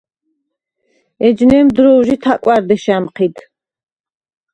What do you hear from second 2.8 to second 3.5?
ა̈მჴიდ.